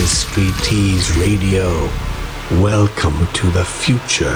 Street 0.00 0.54
Tease 0.62 1.14
Radio. 1.18 1.68
Welcome 2.62 3.26
to 3.34 3.50
the 3.50 3.62
future. 3.62 4.34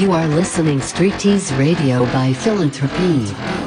You 0.00 0.12
are 0.12 0.28
listening 0.28 0.80
Street 0.80 1.18
Tease 1.18 1.52
Radio 1.54 2.04
by 2.12 2.32
Philanthropy. 2.32 3.61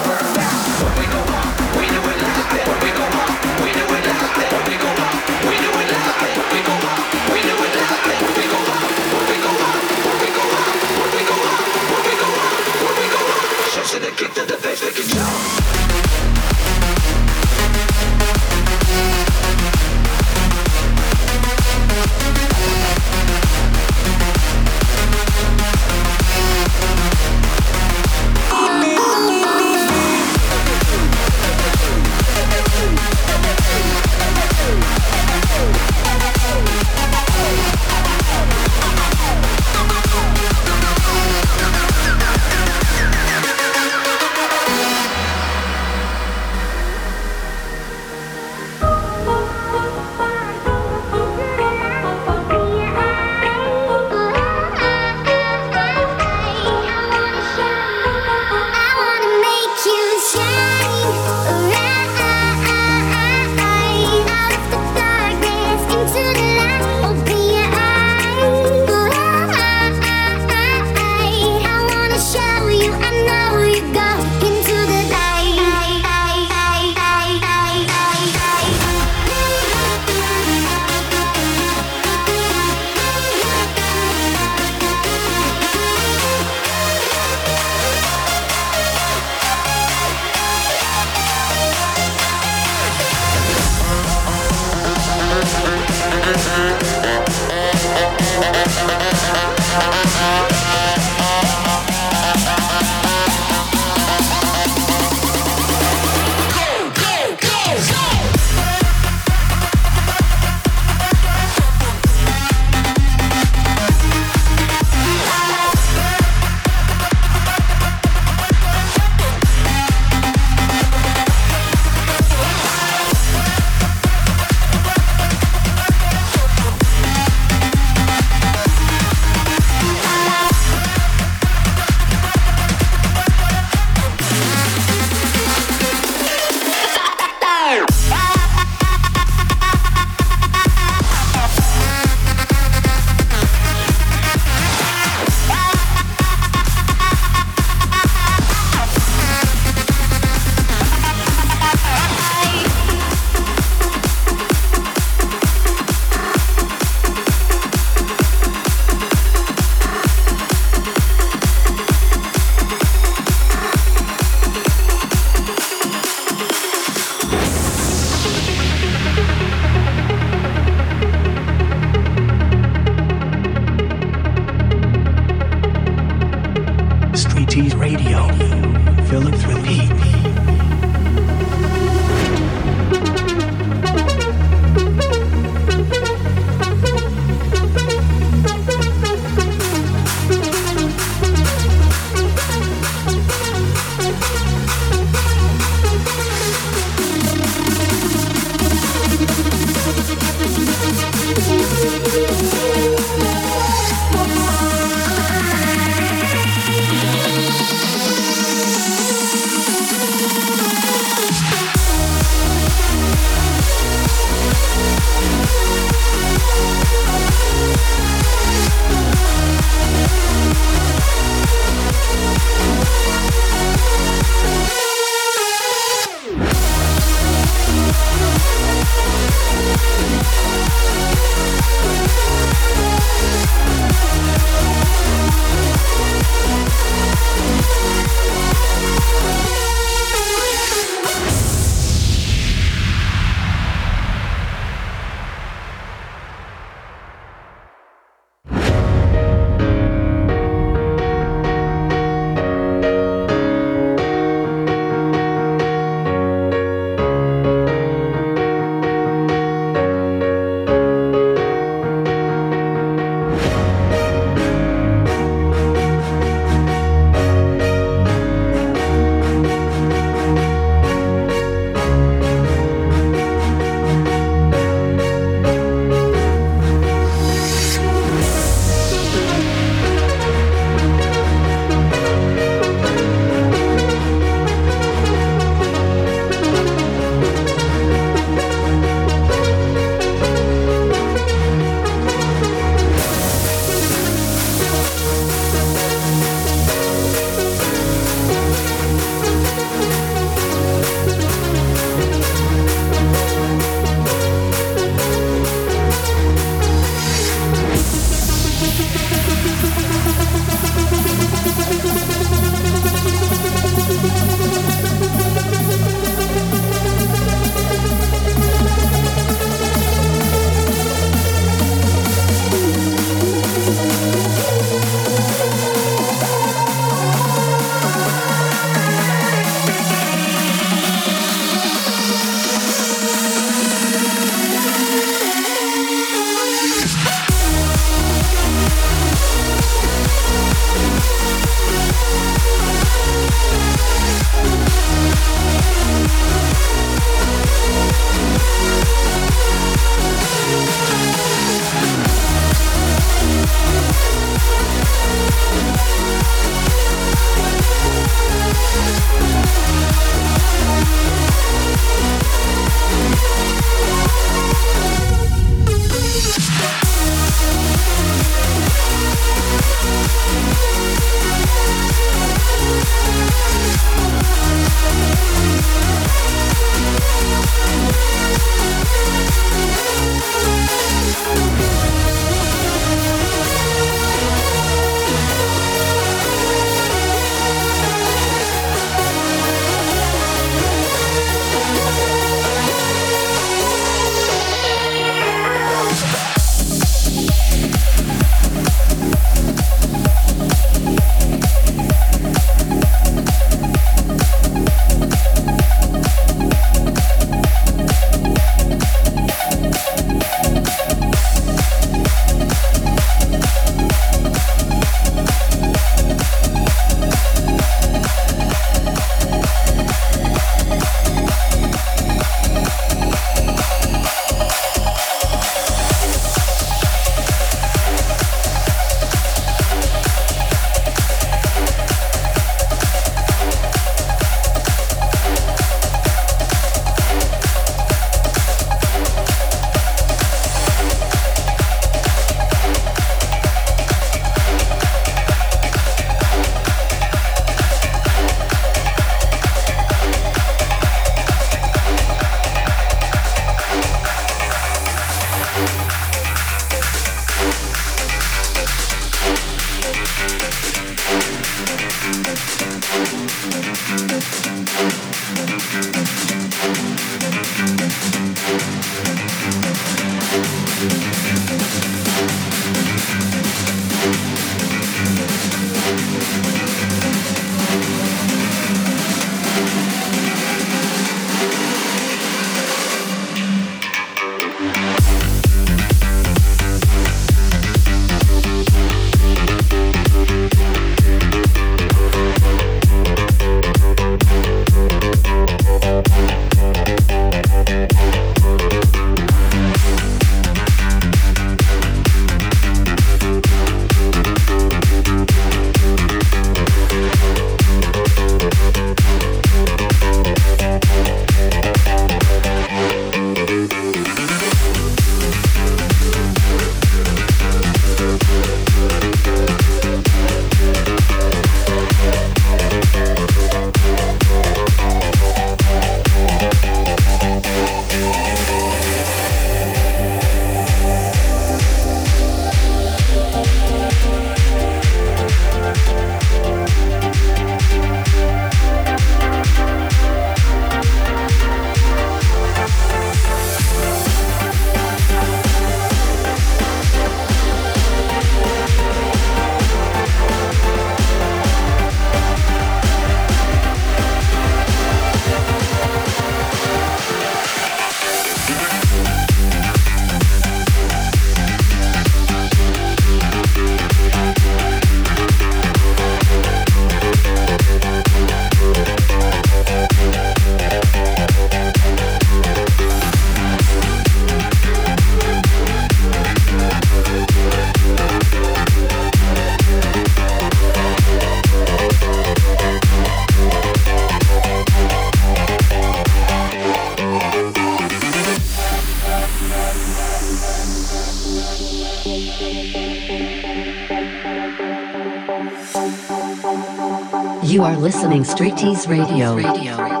You 597.51 597.63
are 597.63 597.75
listening 597.75 598.23
Street 598.23 598.55
Tease 598.55 598.87
Radio. 598.87 599.35
Radio. 599.35 600.00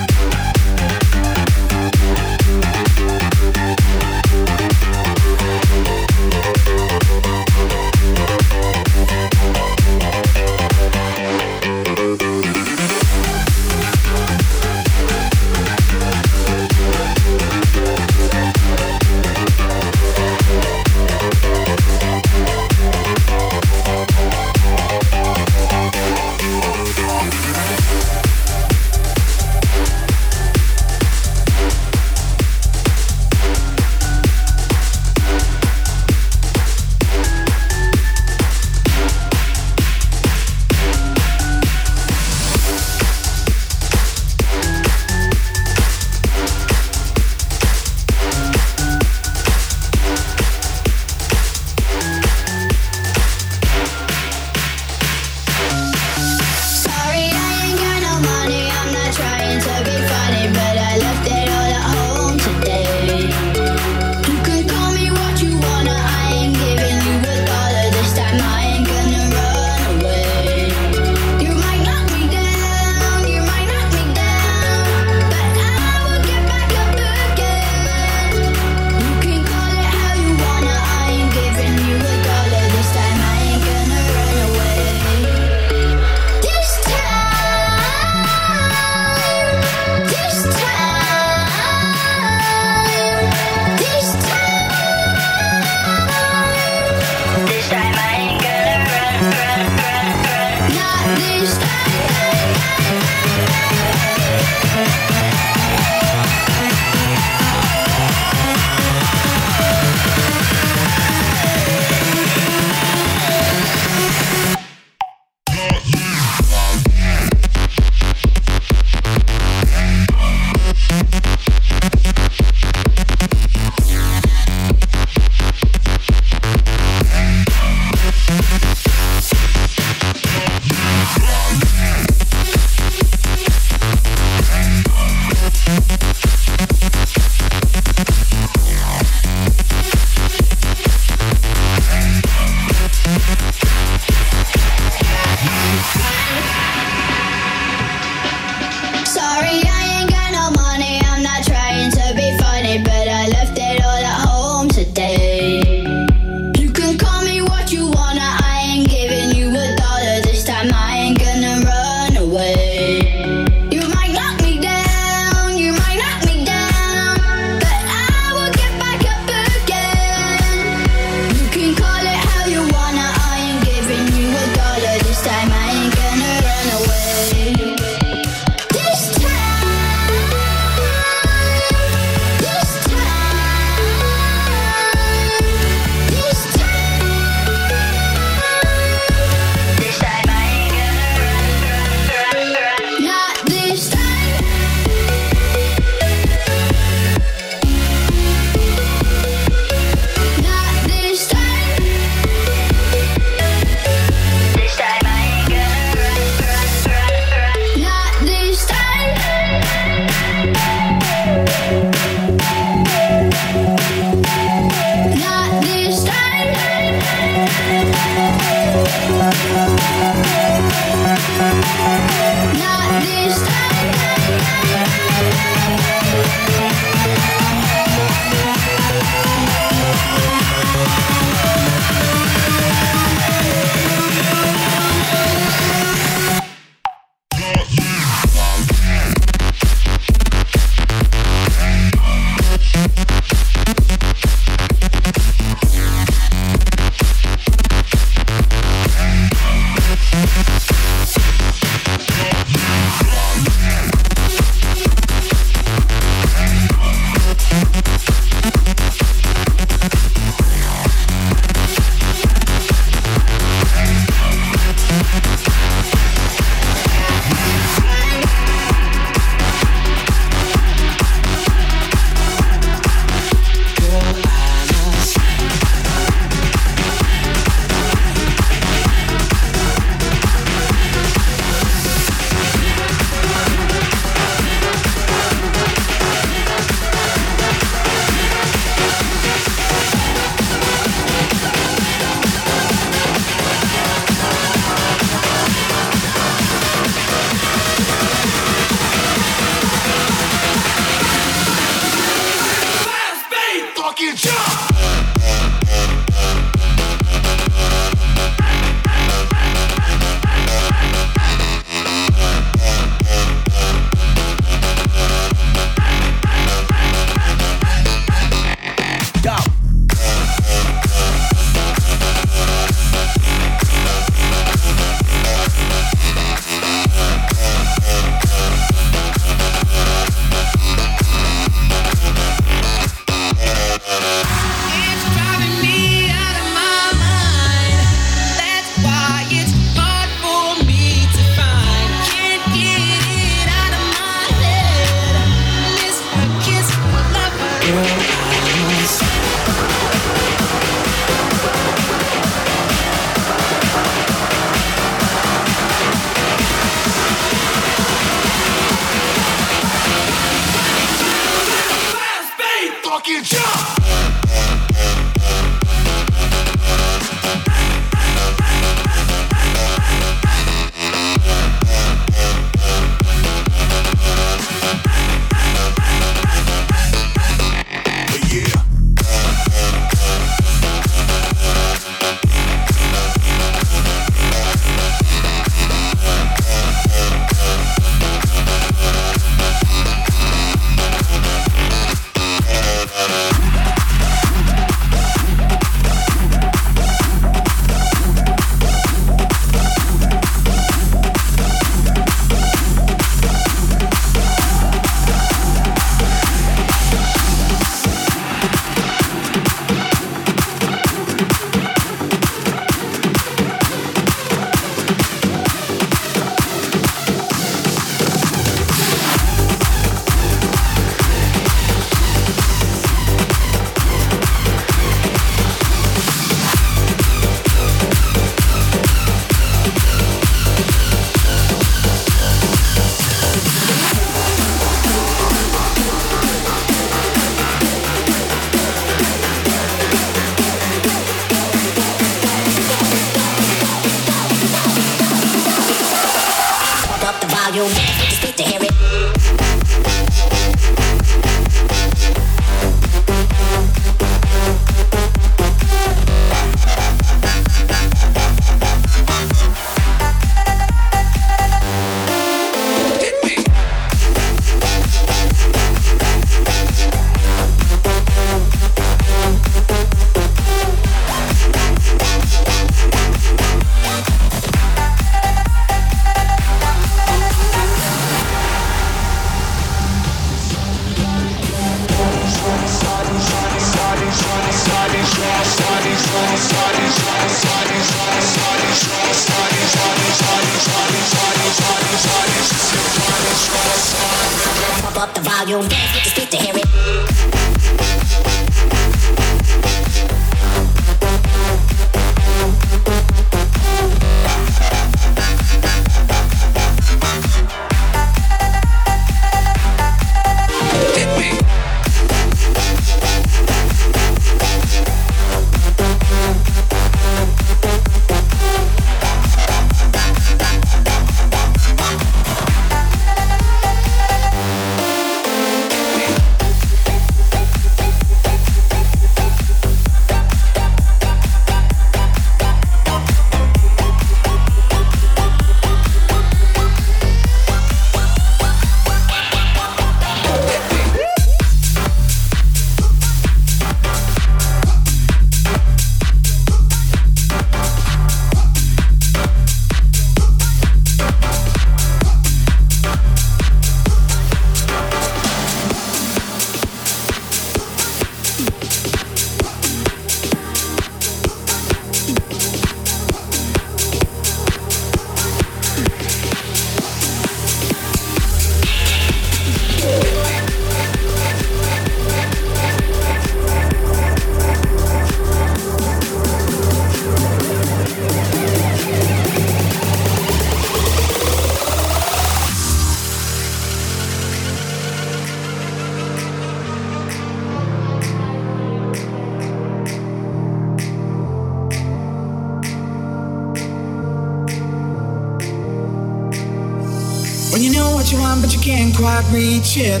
What 598.08 598.16
you 598.16 598.22
want, 598.22 598.40
but 598.40 598.54
you 598.54 598.60
can't 598.60 598.96
quite 598.96 599.24
reach 599.30 599.76
it. 599.76 600.00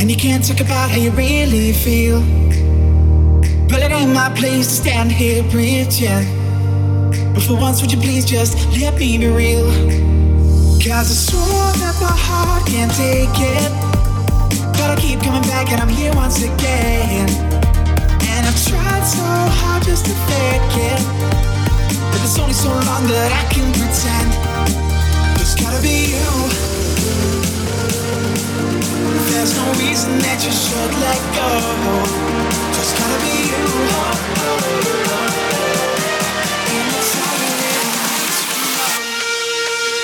And 0.00 0.10
you 0.10 0.16
can't 0.16 0.42
talk 0.42 0.60
about 0.60 0.90
how 0.90 0.96
you 0.96 1.10
really 1.10 1.72
feel. 1.72 2.20
Well, 3.68 3.82
it 3.82 3.92
ain't 3.92 4.14
my 4.14 4.32
place 4.34 4.66
to 4.68 4.72
stand 4.72 5.12
here 5.12 5.42
preaching. 5.50 6.24
But 7.34 7.42
for 7.42 7.56
once, 7.60 7.82
would 7.82 7.92
you 7.92 7.98
please 8.00 8.24
just 8.24 8.56
let 8.80 8.94
me 8.98 9.18
be 9.18 9.26
real? 9.26 9.68
Cause 10.80 11.12
I 11.12 11.16
swore 11.28 11.72
that 11.76 11.96
my 12.00 12.08
heart 12.08 12.66
can't 12.66 12.92
take 12.96 13.36
it. 13.36 13.70
But 14.72 14.88
I 14.88 14.96
keep 14.98 15.20
coming 15.20 15.42
back 15.42 15.70
and 15.70 15.82
I'm 15.82 15.90
here 15.90 16.14
once 16.14 16.42
again. 16.42 17.28
And 18.32 18.46
I've 18.48 18.60
tried 18.64 19.04
so 19.04 19.28
hard 19.60 19.82
just 19.82 20.06
to 20.06 20.14
fake 20.24 20.74
it. 20.88 21.02
But 22.12 22.22
it's 22.24 22.38
only 22.38 22.54
so 22.54 22.70
long 22.70 23.04
that 23.12 23.28
I 23.28 23.52
can 23.52 23.68
pretend. 23.76 25.38
It's 25.38 25.54
gotta 25.54 25.82
be 25.82 26.16
you. 26.16 26.77
There's 29.38 29.54
no 29.54 29.70
reason 29.74 30.18
that 30.18 30.42
you 30.44 30.50
should 30.50 30.92
let 30.98 31.22
go. 31.30 31.46
Just 32.74 32.98
gotta 32.98 33.18
be 33.22 33.30
you. 33.46 33.62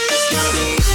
It's 0.07 0.31
gotta 0.31 0.55
be. 0.55 0.79
It's 0.79 0.87
gotta 0.87 0.87
be 0.89 0.95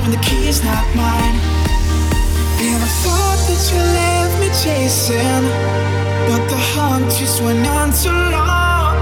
out 0.00 0.08
when 0.08 0.12
the 0.12 0.24
key's 0.24 0.62
not 0.64 0.84
mine. 0.96 1.36
And 2.60 2.80
I 2.82 2.90
thought 3.02 3.40
that 3.48 3.62
you 3.70 3.80
left 3.80 4.34
me 4.40 4.48
chasing, 4.62 5.44
but 6.28 6.42
the 6.48 6.60
hunt 6.74 7.10
just 7.18 7.42
went 7.42 7.66
on 7.66 7.92
too 7.92 8.10
long. 8.10 8.96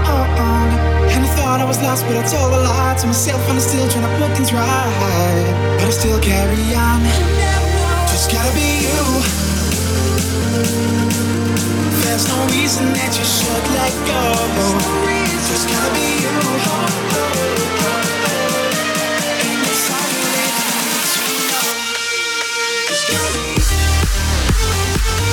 And 1.11 1.25
I 1.25 1.29
thought 1.35 1.59
I 1.59 1.65
was 1.65 1.81
lost, 1.81 2.05
but 2.07 2.15
I 2.17 2.23
told 2.27 2.53
a 2.53 2.61
lie 2.61 2.95
to 2.99 3.07
myself, 3.07 3.41
and 3.49 3.53
I'm 3.53 3.59
still 3.59 3.87
trying 3.89 4.07
to 4.07 4.13
put 4.19 4.31
things 4.35 4.53
right. 4.53 5.43
But 5.77 5.87
I 5.87 5.91
still 5.91 6.19
carry 6.19 6.75
on. 6.75 7.01
Just 8.11 8.31
gotta 8.31 8.53
be 8.55 8.87
you. 8.87 9.03
There's 12.03 12.25
no 12.27 12.39
reason 12.55 12.85
that 12.93 13.11
you 13.17 13.25
should 13.25 13.65
let 13.75 13.93
go. 14.07 14.23
Just 15.49 15.67
gotta 15.67 15.91
be 15.95 16.07
you. 16.23 16.35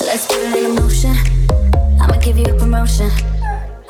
Let's 0.00 0.26
put 0.26 0.38
it 0.38 0.64
in 0.64 0.74
motion. 0.76 1.16
I'ma 2.00 2.16
give 2.20 2.38
you 2.38 2.44
a 2.44 2.58
promotion. 2.58 3.35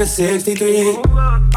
like 0.00 0.06
a 0.06 0.10
63. 0.10 1.49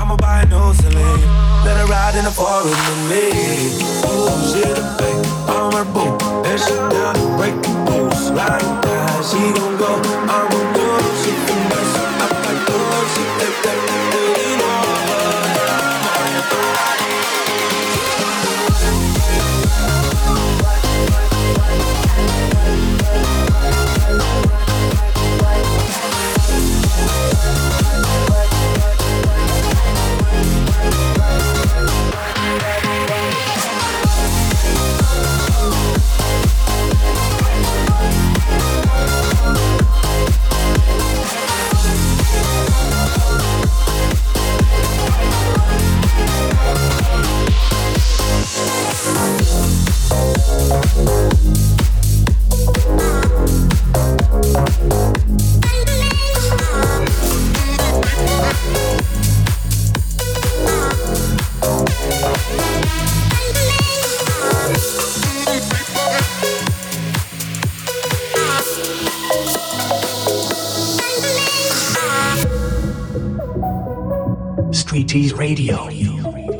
T's 75.13 75.31
radio, 75.31 75.85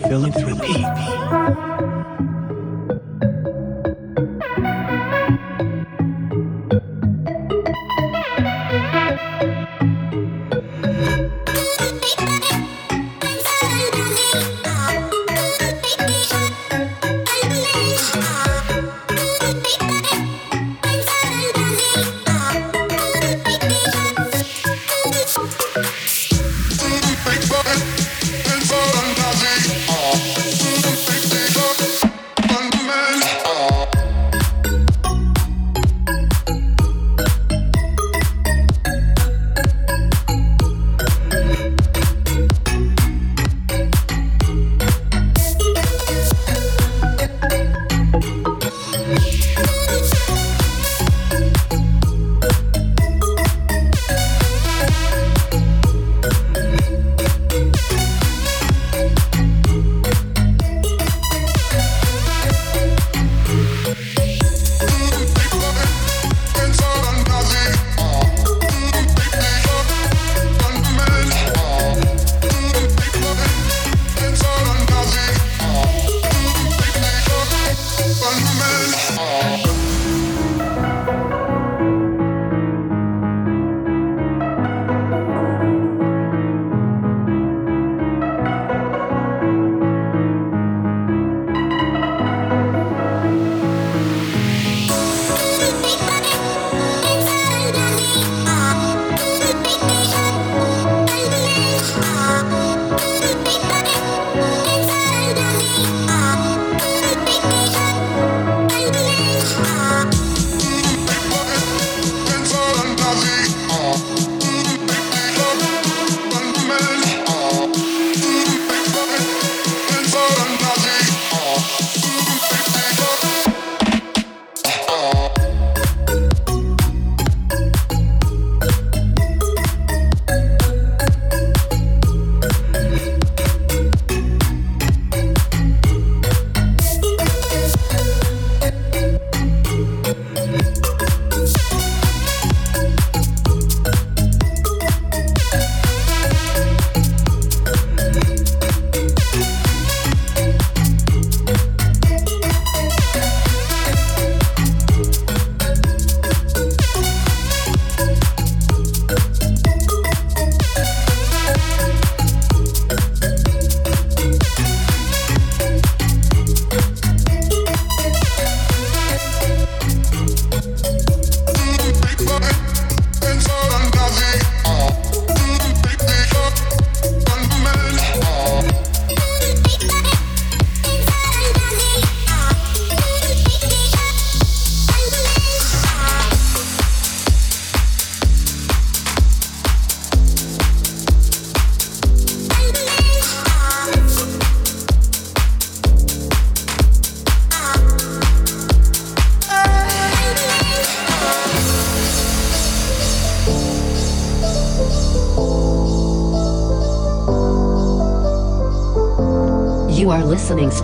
filling 0.08 0.32
through 0.32 0.54
me. 0.54 0.68
beat. 0.68 1.93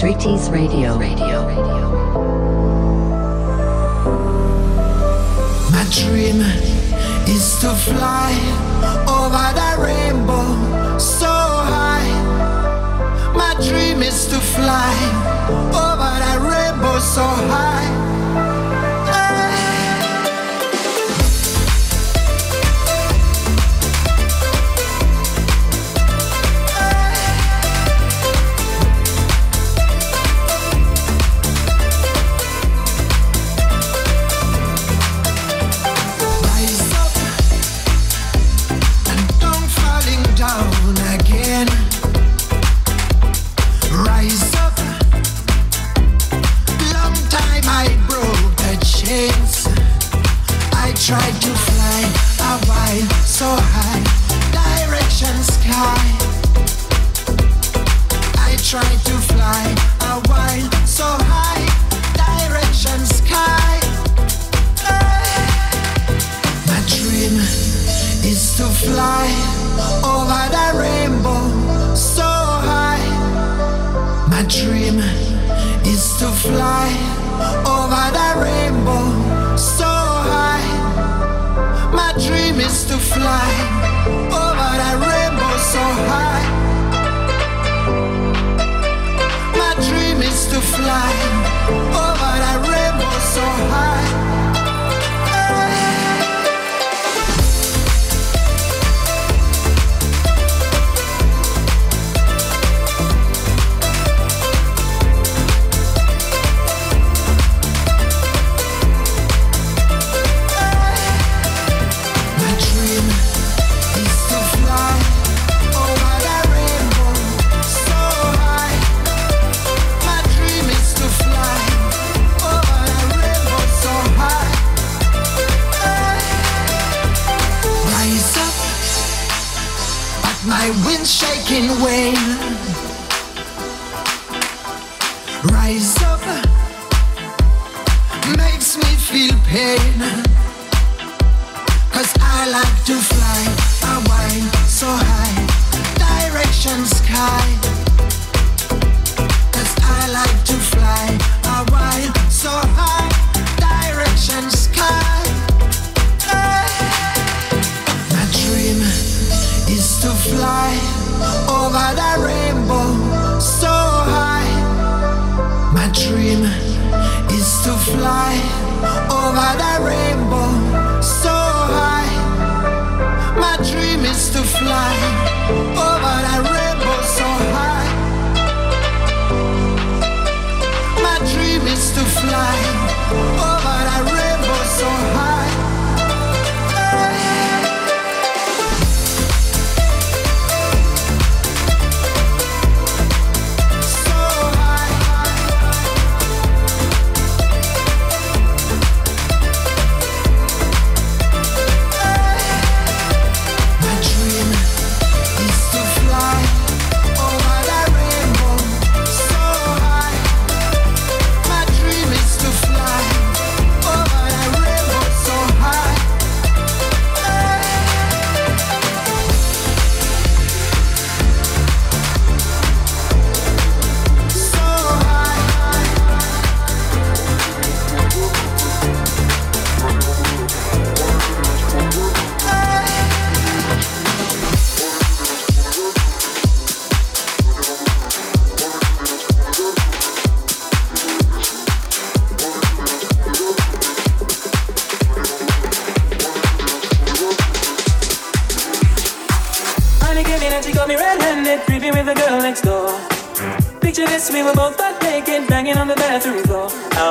Listening 0.02 0.18
Street 0.18 0.20
Tease 0.20 0.50
Radio. 0.50 0.98
Radio. 0.98 1.44
My 5.72 5.86
dream 5.92 6.42
is 7.28 7.60
to 7.60 7.70
fly 7.74 8.34
over 9.08 9.54
the 9.60 9.84
rainbow 9.84 10.98
so 10.98 11.28
high. 11.28 12.08
My 13.36 13.54
dream 13.68 14.02
is 14.02 14.28
to 14.28 14.40
fly 14.40 14.96
over 15.74 16.12
the 16.24 16.48
rainbow 16.48 17.00
so 17.00 17.24
high. 17.24 18.09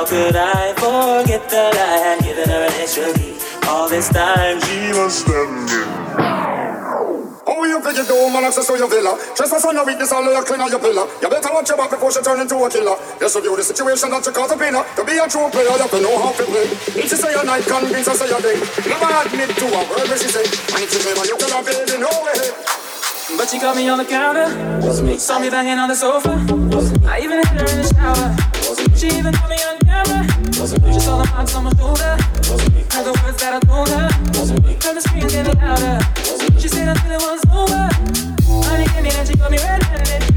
Could 0.09 0.35
I 0.35 0.73
forget 0.73 1.45
that 1.53 1.77
I 1.77 1.93
had 2.01 2.17
given 2.25 2.49
her 2.49 2.65
an 2.65 2.73
extra 2.81 3.13
key? 3.13 3.37
All 3.69 3.85
this 3.85 4.09
time 4.09 4.57
she 4.65 4.89
was 4.97 5.21
standing. 5.21 5.85
Oh, 7.45 7.61
you 7.69 7.77
figure 7.77 8.01
do 8.09 8.17
man 8.33 8.41
access 8.41 8.65
to 8.65 8.73
your 8.73 8.89
villa. 8.89 9.13
Trespass 9.37 9.65
on 9.69 9.77
your 9.77 9.85
weakness, 9.85 10.09
all 10.09 10.25
of 10.25 10.33
your 10.33 10.41
clean 10.41 10.61
on 10.65 10.73
your 10.73 10.81
pillar. 10.81 11.05
You 11.21 11.29
better 11.29 11.53
watch 11.53 11.69
your 11.69 11.77
back 11.77 11.93
before 11.93 12.09
she 12.09 12.25
turn 12.25 12.41
into 12.41 12.57
a 12.57 12.69
killer. 12.73 12.97
Just 13.21 13.37
review 13.37 13.53
the 13.53 13.61
situation 13.61 14.09
that 14.09 14.25
you 14.25 14.33
caught 14.33 14.49
up 14.49 14.61
in. 14.65 14.73
her. 14.73 14.81
To 14.97 15.05
be 15.05 15.13
a 15.21 15.29
true 15.29 15.45
player, 15.53 15.69
you 15.69 15.77
have 15.77 15.93
to 15.93 16.01
know 16.01 16.17
how 16.17 16.33
to 16.33 16.41
play. 16.41 16.65
If 16.97 17.05
she 17.05 17.17
say 17.17 17.29
a 17.37 17.45
night, 17.45 17.69
convince 17.69 18.09
her 18.09 18.17
say 18.17 18.33
a 18.33 18.39
day. 18.41 18.57
Never 18.89 19.13
admit 19.13 19.53
to 19.61 19.65
a 19.69 19.81
word 19.93 20.09
when 20.09 20.17
she 20.17 20.29
say. 20.33 20.45
And 20.73 20.81
if 20.81 20.89
she 20.89 21.05
say, 21.05 21.13
man, 21.13 21.29
you 21.29 21.37
tell 21.37 21.53
her, 21.53 21.61
baby, 21.61 22.01
no 22.01 22.09
way. 22.25 22.49
But 23.37 23.45
she 23.45 23.61
caught 23.61 23.77
me 23.77 23.85
on 23.85 24.01
the 24.01 24.09
counter. 24.09 24.49
Was 24.81 25.05
me. 25.05 25.21
Saw 25.21 25.37
me 25.37 25.53
banging 25.53 25.77
on 25.77 25.85
the 25.85 25.93
sofa. 25.93 26.33
was 26.73 26.89
I 27.05 27.21
even 27.21 27.45
hit 27.45 27.61
her 27.61 27.69
in 27.69 27.77
the 27.85 27.89
shower. 27.93 28.58
She 28.99 29.07
even 29.07 29.31
caught 29.31 29.49
me 29.49 29.55
on 29.63 29.79
camera. 29.79 30.27
Saw 30.51 30.65
the 30.67 31.29
marks. 31.31 31.53
Heard 31.53 33.05
the 33.05 33.13
words 33.23 33.37
that 33.39 33.53
I 33.55 33.59
told 33.65 33.87
her. 33.87 34.09
The 35.29 35.55
louder. 35.55 36.59
She 36.59 36.67
said 36.67 36.89
until 36.89 37.11
it 37.11 37.21
was 37.21 37.41
over. 37.49 37.87
Honey 38.67 38.87
came 38.89 39.05
in 39.05 39.15
and 39.15 39.25
she 39.25 39.35
got 39.35 39.51
me 39.51 39.57
red-handed. 39.57 40.29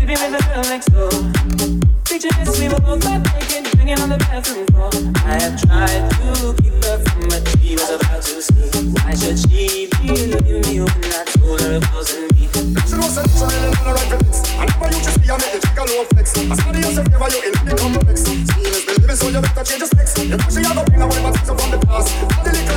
Picture 2.13 2.29
this, 2.45 2.61
we 2.61 2.69
were 2.69 2.77
both 2.85 3.01
naked, 3.09 3.73
banging 3.73 3.99
on 4.05 4.13
the 4.13 4.19
bathroom 4.21 4.69
floor. 4.69 4.93
I 5.25 5.41
have 5.41 5.57
tried 5.65 6.13
to 6.21 6.53
keep 6.61 6.77
her 6.85 7.01
from 7.01 7.25
what 7.33 7.41
she 7.57 7.73
was 7.73 7.89
about 7.89 8.21
to 8.21 8.37
see. 8.37 8.69
Why 9.01 9.17
should 9.17 9.41
she 9.41 9.89
believe 9.97 10.45
me 10.45 10.85
when 10.85 11.09
I 11.09 11.25
told 11.41 11.65
her 11.65 11.81
it 11.81 11.89
wasn't 11.89 12.37
me? 12.37 12.53
Right. 12.53 12.69
I 12.69 13.65
never 13.81 14.93
you 14.93 15.01
just 15.01 15.25
I 15.25 15.57
chick 15.57 15.73
a 15.73 15.89
flex. 16.13 16.37
Ever 16.37 17.33
you 17.33 17.49
in 17.49 17.57
complex. 17.81 18.29
So 18.29 19.33
you 19.33 19.41
better 19.41 19.65
change 19.65 19.89
specs. 19.89 20.13
You 20.21 20.37
know 20.37 20.53
she 20.53 20.61
a 20.61 20.69
my 20.69 21.33
things 21.33 21.49
from 21.49 21.65
the 21.73 21.81
past. 21.81 22.13
The 22.45 22.53
little 22.53 22.77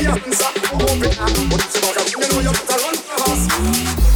you 0.00 0.16
open 0.16 0.32
up. 0.32 0.56
But 1.52 1.68
up, 2.00 2.08
you 2.08 2.24
know 2.24 2.40
you 2.40 2.56
better 2.56 2.80
run 2.80 2.96
fast. 2.96 4.09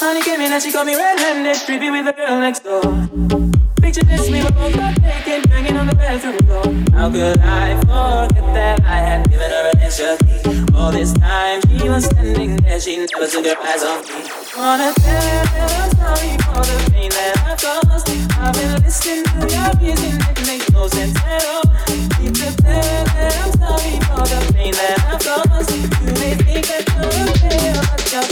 Honey 0.00 0.22
came 0.22 0.40
in 0.40 0.52
and 0.52 0.62
she 0.62 0.70
got 0.70 0.86
me 0.86 0.94
red-handed, 0.94 1.56
creepy 1.66 1.90
with 1.90 2.06
the 2.06 2.12
girl 2.12 2.38
next 2.38 2.60
door. 2.60 2.82
Picture 3.82 4.04
this, 4.04 4.30
we 4.30 4.44
were 4.44 4.52
both 4.52 4.76
naked, 5.02 5.50
banging 5.50 5.76
on 5.76 5.88
the 5.88 5.94
bathroom 5.96 6.38
floor. 6.46 6.62
How 6.94 7.10
could 7.10 7.40
I 7.40 7.74
forget 7.82 8.54
that 8.54 8.84
I 8.84 8.98
had 9.02 9.28
given 9.28 9.50
her 9.50 9.70
an 9.74 9.78
extra 9.80 10.16
key? 10.18 10.38
All 10.76 10.92
this 10.92 11.12
time 11.14 11.60
she 11.66 11.88
was 11.88 12.04
standing 12.04 12.58
there, 12.58 12.78
she 12.78 12.98
never 12.98 13.26
took 13.26 13.44
her 13.44 13.58
eyes 13.58 13.82
off 13.82 14.06
me. 14.06 14.22
Wanna 14.56 14.94
tell 14.94 15.46
her 15.50 15.90
sorry 15.98 16.30
for 16.46 16.62
the 16.62 16.90
pain 16.94 17.10
that 17.10 17.34
I 17.42 17.56
caused. 17.58 18.06
I've 18.38 18.54
been 18.54 18.82
listening 18.86 19.24
to 19.24 19.50
your 19.50 19.70
music, 19.82 20.14
it 20.30 20.46
makes 20.46 20.70
no 20.70 20.86
sense 20.86 21.18
at 21.26 21.42
all. 21.50 21.66
Need 22.22 22.38
to 22.38 22.54
tell 22.54 23.02
her 23.18 23.34
I'm 23.42 23.50
sorry 23.58 23.98
for 24.06 24.22
the 24.22 24.38
pain 24.54 24.74
that 24.78 25.02
I 25.10 25.18
caused. 25.18 25.74
You 25.74 26.12
may 26.22 26.38
think 26.38 26.66
that 26.70 26.86
you're 26.86 27.10
okay, 27.34 27.74
but 27.74 28.12
you're 28.12 28.27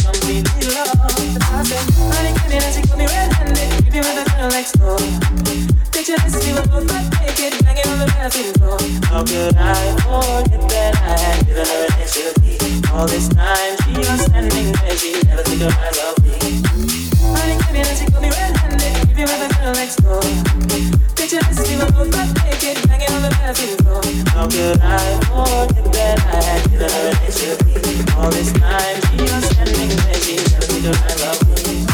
All 28.19 28.31
this 28.31 28.51
time 28.53 29.01
she 29.03 29.21
was 29.23 29.45
standing 29.45 29.89
there, 29.89 30.15
she 30.15 30.37
never 30.37 30.63
took 30.83 30.97
her 30.97 31.29
off 31.29 31.47
me. 31.47 31.86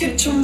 Mind, 0.00 0.20
so 0.20 0.39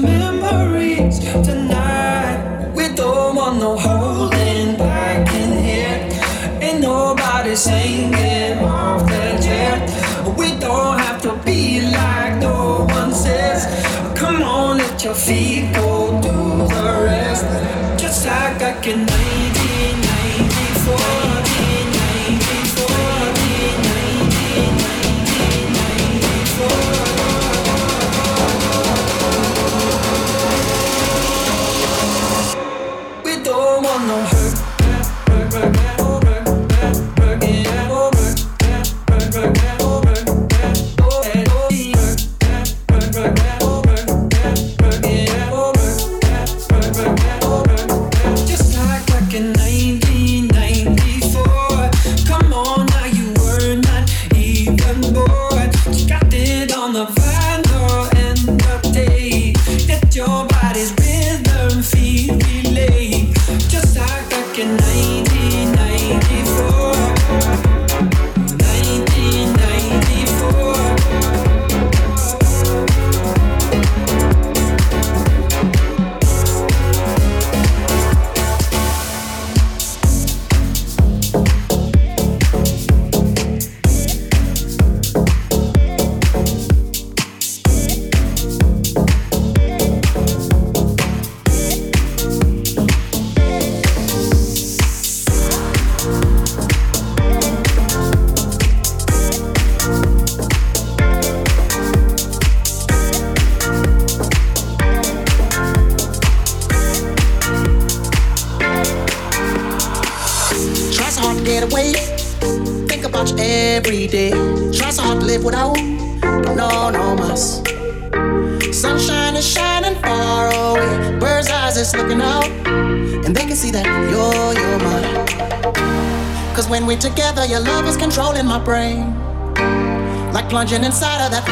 plunging 130.67 130.85
inside 130.85 131.25
of 131.25 131.31
that 131.31 131.47